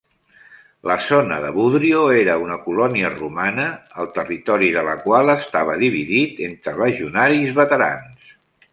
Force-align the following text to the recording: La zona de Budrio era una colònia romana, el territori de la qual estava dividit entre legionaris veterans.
La 0.91 0.95
zona 1.07 1.35
de 1.43 1.51
Budrio 1.57 1.99
era 2.21 2.37
una 2.45 2.57
colònia 2.63 3.13
romana, 3.17 3.67
el 4.05 4.11
territori 4.17 4.73
de 4.79 4.85
la 4.91 4.99
qual 5.07 5.33
estava 5.37 5.79
dividit 5.87 6.45
entre 6.51 6.79
legionaris 6.85 7.59
veterans. 7.65 8.39